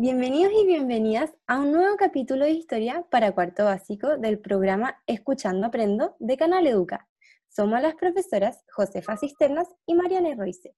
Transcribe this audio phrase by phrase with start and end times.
[0.00, 5.66] Bienvenidos y bienvenidas a un nuevo capítulo de historia para cuarto básico del programa Escuchando
[5.66, 7.08] Aprendo de Canal Educa.
[7.48, 10.76] Somos las profesoras Josefa Cisternas y Mariana Royce.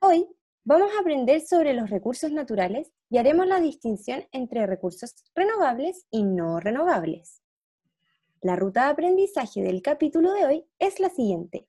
[0.00, 0.26] Hoy
[0.64, 6.24] vamos a aprender sobre los recursos naturales y haremos la distinción entre recursos renovables y
[6.24, 7.40] no renovables.
[8.40, 11.68] La ruta de aprendizaje del capítulo de hoy es la siguiente.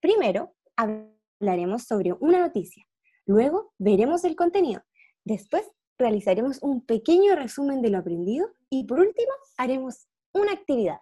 [0.00, 2.86] Primero, hablaremos sobre una noticia.
[3.26, 4.82] Luego veremos el contenido
[5.28, 11.00] Después realizaremos un pequeño resumen de lo aprendido y por último haremos una actividad.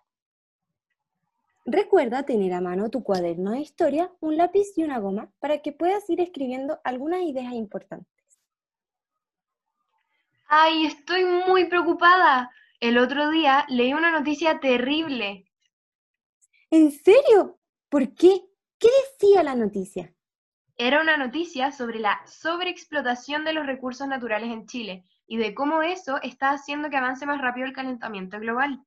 [1.64, 5.70] Recuerda tener a mano tu cuaderno de historia, un lápiz y una goma para que
[5.70, 8.40] puedas ir escribiendo algunas ideas importantes.
[10.48, 12.50] Ay, estoy muy preocupada.
[12.80, 15.48] El otro día leí una noticia terrible.
[16.72, 17.60] ¿En serio?
[17.88, 18.40] ¿Por qué?
[18.76, 18.88] ¿Qué
[19.20, 20.15] decía la noticia?
[20.78, 25.80] Era una noticia sobre la sobreexplotación de los recursos naturales en Chile y de cómo
[25.82, 28.84] eso está haciendo que avance más rápido el calentamiento global.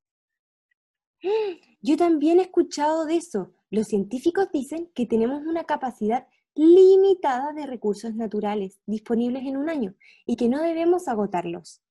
[1.81, 3.53] Yo también he escuchado de eso.
[3.71, 9.95] Los científicos dicen que tenemos una capacidad limitada de recursos naturales disponibles en un año
[10.25, 11.81] y que no debemos agotarlos.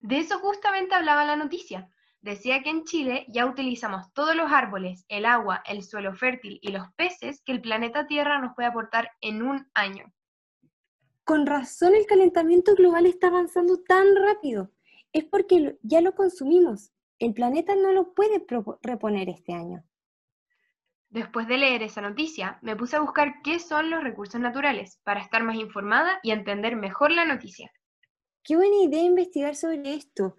[0.00, 1.90] De eso justamente hablaba la noticia.
[2.22, 6.70] Decía que en Chile ya utilizamos todos los árboles, el agua, el suelo fértil y
[6.70, 10.12] los peces que el planeta Tierra nos puede aportar en un año.
[11.24, 14.70] Con razón el calentamiento global está avanzando tan rápido.
[15.12, 16.92] Es porque ya lo consumimos.
[17.18, 18.44] El planeta no lo puede
[18.82, 19.82] reponer este año.
[21.08, 25.20] Después de leer esa noticia, me puse a buscar qué son los recursos naturales para
[25.20, 27.72] estar más informada y entender mejor la noticia.
[28.44, 30.36] Qué buena idea investigar sobre esto.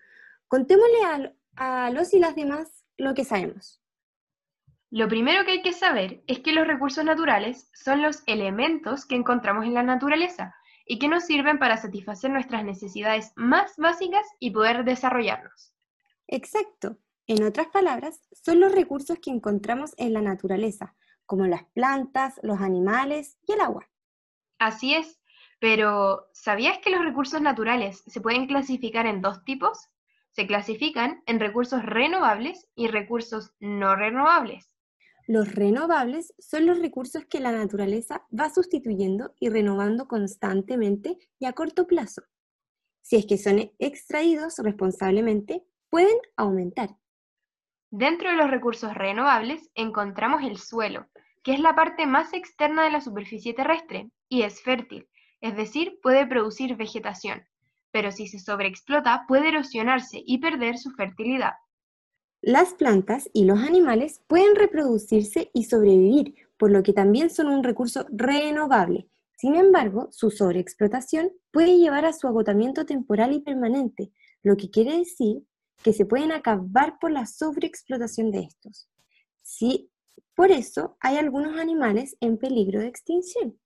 [0.47, 3.81] Contémosle a, a los y las demás lo que sabemos.
[4.89, 9.15] Lo primero que hay que saber es que los recursos naturales son los elementos que
[9.15, 10.53] encontramos en la naturaleza
[10.85, 15.73] y que nos sirven para satisfacer nuestras necesidades más básicas y poder desarrollarnos.
[16.27, 16.97] Exacto.
[17.27, 20.95] En otras palabras, son los recursos que encontramos en la naturaleza,
[21.25, 23.87] como las plantas, los animales y el agua.
[24.59, 25.21] Así es,
[25.59, 29.90] pero ¿sabías que los recursos naturales se pueden clasificar en dos tipos?
[30.31, 34.75] Se clasifican en recursos renovables y recursos no renovables.
[35.27, 41.53] Los renovables son los recursos que la naturaleza va sustituyendo y renovando constantemente y a
[41.53, 42.23] corto plazo.
[43.01, 46.89] Si es que son extraídos responsablemente, pueden aumentar.
[47.91, 51.07] Dentro de los recursos renovables encontramos el suelo,
[51.43, 55.07] que es la parte más externa de la superficie terrestre y es fértil,
[55.41, 57.45] es decir, puede producir vegetación
[57.91, 61.53] pero si se sobreexplota puede erosionarse y perder su fertilidad.
[62.41, 67.63] Las plantas y los animales pueden reproducirse y sobrevivir, por lo que también son un
[67.63, 69.07] recurso renovable.
[69.37, 74.11] Sin embargo, su sobreexplotación puede llevar a su agotamiento temporal y permanente,
[74.43, 75.43] lo que quiere decir
[75.83, 78.89] que se pueden acabar por la sobreexplotación de estos.
[79.41, 79.91] Sí,
[80.35, 83.59] por eso hay algunos animales en peligro de extinción.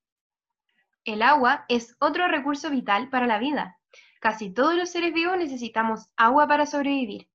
[1.03, 3.78] El agua es otro recurso vital para la vida.
[4.25, 7.30] Casi todos los seres vivos necesitamos agua para sobrevivir.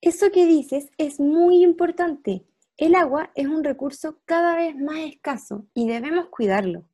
[0.00, 2.46] Eso que dices es muy importante.
[2.76, 6.88] El agua es un recurso cada vez más escaso y debemos cuidarlo.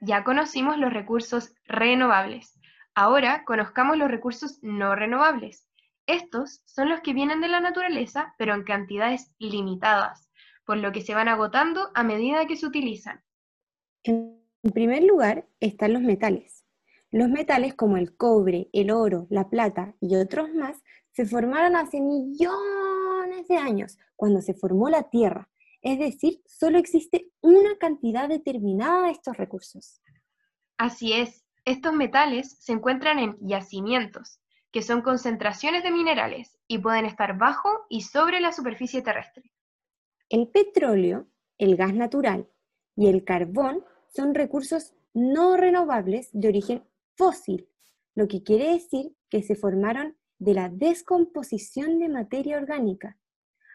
[0.00, 2.58] Ya conocimos los recursos renovables.
[2.96, 5.68] Ahora conozcamos los recursos no renovables.
[6.08, 10.28] Estos son los que vienen de la naturaleza, pero en cantidades limitadas,
[10.66, 13.22] por lo que se van agotando a medida que se utilizan.
[14.02, 14.42] En
[14.74, 16.61] primer lugar están los metales.
[17.12, 22.00] Los metales como el cobre, el oro, la plata y otros más se formaron hace
[22.00, 25.50] millones de años, cuando se formó la Tierra.
[25.82, 30.00] Es decir, solo existe una cantidad determinada de estos recursos.
[30.78, 37.04] Así es, estos metales se encuentran en yacimientos, que son concentraciones de minerales y pueden
[37.04, 39.52] estar bajo y sobre la superficie terrestre.
[40.30, 41.26] El petróleo,
[41.58, 42.48] el gas natural
[42.96, 46.84] y el carbón son recursos no renovables de origen
[47.16, 47.68] fósil,
[48.14, 53.18] lo que quiere decir que se formaron de la descomposición de materia orgánica,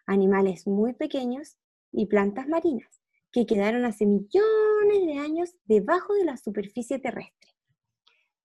[0.05, 1.57] animales muy pequeños
[1.91, 3.01] y plantas marinas,
[3.31, 7.55] que quedaron hace millones de años debajo de la superficie terrestre.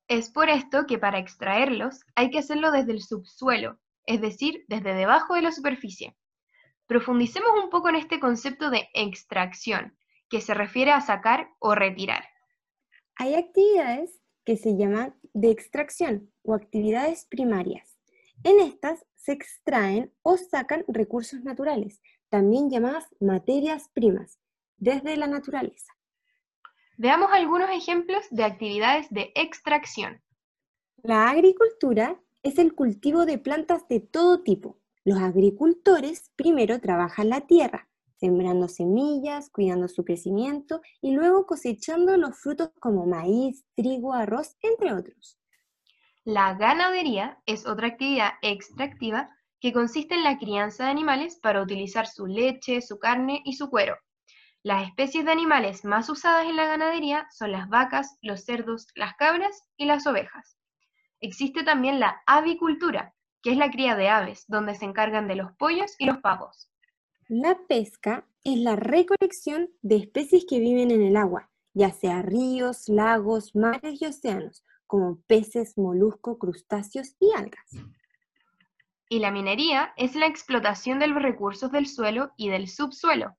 [0.09, 4.95] Es por esto que para extraerlos hay que hacerlo desde el subsuelo, es decir, desde
[4.95, 6.17] debajo de la superficie.
[6.87, 9.97] Profundicemos un poco en este concepto de extracción,
[10.29, 12.25] que se refiere a sacar o retirar.
[13.17, 17.97] Hay actividades que se llaman de extracción o actividades primarias.
[18.45, 24.41] En estas se extraen o sacan recursos naturales, también llamadas materias primas,
[24.79, 25.93] desde la naturaleza.
[26.99, 30.23] Veamos algunos ejemplos de actividades de extracción.
[31.03, 34.79] La agricultura es el cultivo de plantas de todo tipo.
[35.05, 37.89] Los agricultores primero trabajan la tierra,
[38.23, 44.95] sembrando semillas, cuidando su crecimiento y luego cosechando los frutos como maíz, trigo, arroz, entre
[44.95, 45.41] otros.
[46.23, 49.29] La ganadería es otra actividad extractiva
[49.61, 53.69] que consiste en la crianza de animales para utilizar su leche, su carne y su
[53.69, 53.97] cuero.
[54.63, 59.15] Las especies de animales más usadas en la ganadería son las vacas, los cerdos, las
[59.15, 60.57] cabras y las ovejas.
[61.21, 65.51] Existe también la avicultura, que es la cría de aves, donde se encargan de los
[65.57, 66.69] pollos y los pavos.
[67.35, 72.91] La pesca es la recolección de especies que viven en el agua, ya sea ríos,
[72.91, 77.71] lagos, mares y océanos, como peces, moluscos, crustáceos y algas.
[79.09, 83.35] Y la minería es la explotación de los recursos del suelo y del subsuelo.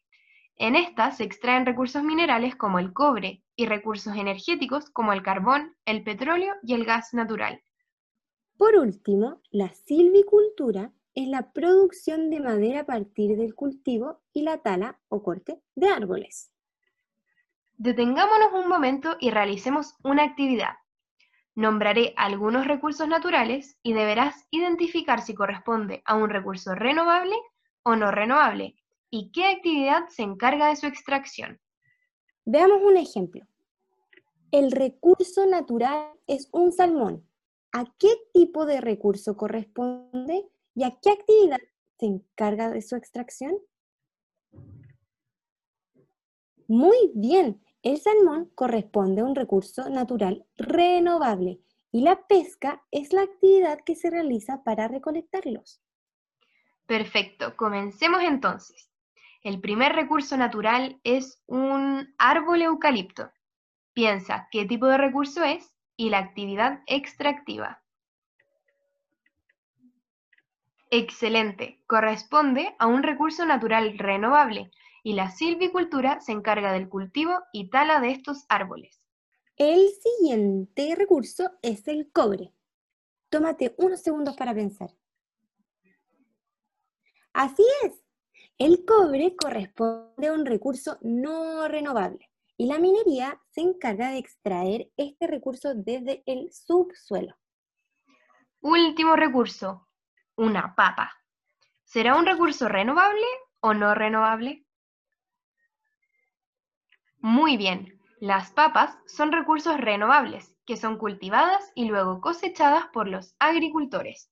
[0.56, 5.76] En esta se extraen recursos minerales como el cobre y recursos energéticos como el carbón,
[5.86, 7.62] el petróleo y el gas natural.
[8.58, 14.60] Por último, la silvicultura es la producción de madera a partir del cultivo y la
[14.60, 16.52] tala o corte de árboles.
[17.78, 20.78] Detengámonos un momento y realicemos una actividad.
[21.56, 27.36] Nombraré algunos recursos naturales y deberás identificar si corresponde a un recurso renovable
[27.84, 28.76] o no renovable
[29.12, 31.60] y qué actividad se encarga de su extracción.
[32.46, 33.46] Veamos un ejemplo.
[34.52, 37.28] El recurso natural es un salmón.
[37.72, 41.60] ¿A qué tipo de recurso corresponde ¿Y a qué actividad
[42.00, 43.58] se encarga de su extracción?
[46.68, 51.60] Muy bien, el salmón corresponde a un recurso natural renovable
[51.92, 55.82] y la pesca es la actividad que se realiza para recolectarlos.
[56.88, 58.90] Perfecto, comencemos entonces.
[59.44, 63.30] El primer recurso natural es un árbol eucalipto.
[63.94, 67.83] Piensa qué tipo de recurso es y la actividad extractiva.
[70.96, 74.70] Excelente, corresponde a un recurso natural renovable
[75.02, 79.02] y la silvicultura se encarga del cultivo y tala de estos árboles.
[79.58, 82.54] El siguiente recurso es el cobre.
[83.30, 84.92] Tómate unos segundos para pensar.
[87.34, 88.06] Así es,
[88.60, 94.92] el cobre corresponde a un recurso no renovable y la minería se encarga de extraer
[94.96, 97.36] este recurso desde el subsuelo.
[98.62, 99.88] Último recurso,
[100.36, 101.12] una papa.
[101.84, 103.26] ¿Será un recurso renovable
[103.60, 104.66] o no renovable?
[107.20, 113.36] Muy bien, las papas son recursos renovables que son cultivadas y luego cosechadas por los
[113.40, 114.30] agricultores.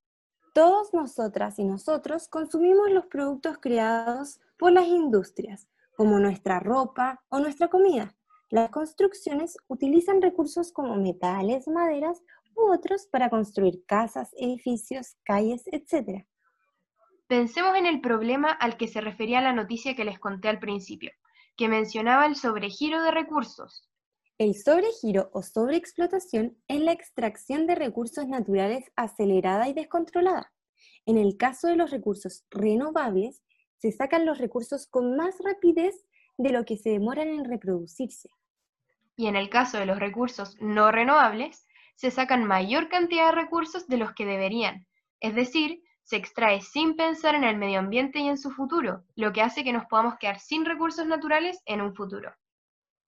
[0.53, 7.39] Todos nosotras y nosotros consumimos los productos creados por las industrias, como nuestra ropa o
[7.39, 8.15] nuestra comida.
[8.50, 12.22] Las construcciones utilizan recursos como metales, maderas
[12.55, 16.25] u otros para construir casas, edificios, calles, etc.
[17.27, 21.12] Pensemos en el problema al que se refería la noticia que les conté al principio,
[21.55, 23.88] que mencionaba el sobregiro de recursos.
[24.38, 30.51] El sobregiro o sobreexplotación es la extracción de recursos naturales acelerada y descontrolada.
[31.05, 33.43] En el caso de los recursos renovables,
[33.77, 35.96] se sacan los recursos con más rapidez
[36.38, 38.29] de lo que se demoran en reproducirse.
[39.15, 41.67] Y en el caso de los recursos no renovables,
[42.01, 44.88] se sacan mayor cantidad de recursos de los que deberían,
[45.20, 49.31] es decir, se extrae sin pensar en el medio ambiente y en su futuro, lo
[49.31, 52.34] que hace que nos podamos quedar sin recursos naturales en un futuro.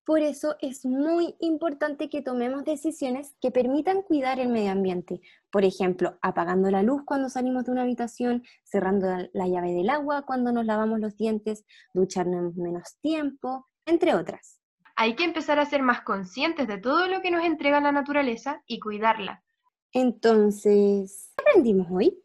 [0.05, 5.21] Por eso es muy importante que tomemos decisiones que permitan cuidar el medio ambiente.
[5.50, 10.21] Por ejemplo, apagando la luz cuando salimos de una habitación, cerrando la llave del agua
[10.21, 14.62] cuando nos lavamos los dientes, ducharnos menos tiempo, entre otras.
[14.95, 18.62] Hay que empezar a ser más conscientes de todo lo que nos entrega la naturaleza
[18.67, 19.43] y cuidarla.
[19.91, 22.19] Entonces, ¿qué aprendimos hoy?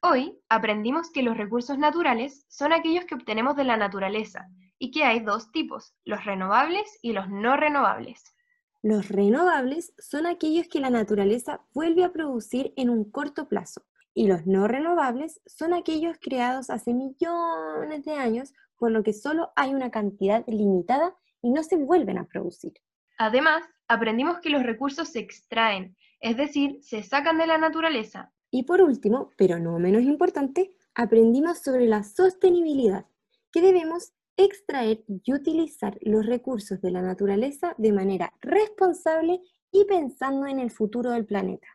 [0.00, 4.48] Hoy aprendimos que los recursos naturales son aquellos que obtenemos de la naturaleza
[4.78, 8.34] y que hay dos tipos, los renovables y los no renovables.
[8.82, 14.26] Los renovables son aquellos que la naturaleza vuelve a producir en un corto plazo y
[14.26, 19.72] los no renovables son aquellos creados hace millones de años, por lo que solo hay
[19.72, 22.72] una cantidad limitada y no se vuelven a producir.
[23.18, 28.32] Además, aprendimos que los recursos se extraen, es decir, se sacan de la naturaleza.
[28.50, 33.06] Y por último, pero no menos importante, aprendimos sobre la sostenibilidad,
[33.50, 40.46] que debemos extraer y utilizar los recursos de la naturaleza de manera responsable y pensando
[40.46, 41.66] en el futuro del planeta.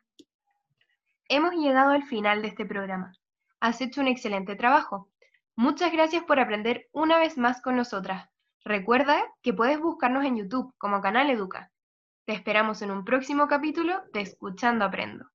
[1.29, 3.13] Hemos llegado al final de este programa.
[3.59, 5.09] Has hecho un excelente trabajo.
[5.55, 8.29] Muchas gracias por aprender una vez más con nosotras.
[8.67, 11.71] Recuerda que puedes buscarnos en YouTube como Canal Educa.
[12.25, 15.25] Te esperamos en un próximo capítulo de Escuchando Aprendo.